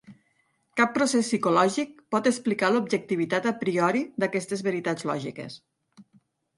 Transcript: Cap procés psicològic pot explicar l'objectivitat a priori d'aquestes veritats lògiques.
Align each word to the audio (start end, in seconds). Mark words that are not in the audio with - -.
Cap 0.79 0.95
procés 0.95 1.29
psicològic 1.31 1.93
pot 2.17 2.31
explicar 2.31 2.73
l'objectivitat 2.73 3.49
a 3.53 3.57
priori 3.63 4.05
d'aquestes 4.25 4.69
veritats 4.73 5.11
lògiques. 5.15 5.65